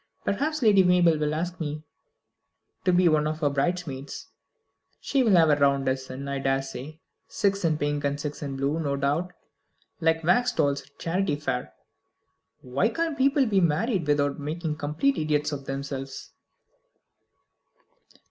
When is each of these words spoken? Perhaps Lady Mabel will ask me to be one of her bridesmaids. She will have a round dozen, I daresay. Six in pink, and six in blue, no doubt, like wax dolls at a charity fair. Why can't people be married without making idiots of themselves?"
Perhaps 0.25 0.63
Lady 0.63 0.83
Mabel 0.83 1.19
will 1.19 1.35
ask 1.35 1.59
me 1.59 1.83
to 2.85 2.91
be 2.91 3.07
one 3.07 3.27
of 3.27 3.41
her 3.41 3.51
bridesmaids. 3.51 4.29
She 4.99 5.21
will 5.21 5.33
have 5.35 5.51
a 5.51 5.55
round 5.57 5.85
dozen, 5.85 6.27
I 6.27 6.39
daresay. 6.39 6.97
Six 7.27 7.63
in 7.63 7.77
pink, 7.77 8.03
and 8.03 8.19
six 8.19 8.41
in 8.41 8.55
blue, 8.55 8.79
no 8.79 8.95
doubt, 8.95 9.31
like 9.99 10.23
wax 10.23 10.53
dolls 10.53 10.81
at 10.81 10.89
a 10.89 10.97
charity 10.97 11.35
fair. 11.35 11.75
Why 12.61 12.89
can't 12.89 13.15
people 13.15 13.45
be 13.45 13.61
married 13.61 14.07
without 14.07 14.39
making 14.39 14.75
idiots 14.81 15.51
of 15.51 15.65
themselves?" 15.65 16.31